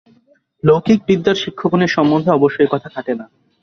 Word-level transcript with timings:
লৌকিক 0.63 0.99
বিদ্যার 1.07 1.35
শিক্ষকগণের 1.35 1.91
সম্বন্ধে 1.91 2.29
অবশ্য 2.31 2.57
এ-কথা 2.61 2.87
খাটে 2.89 3.13
না। 3.15 3.25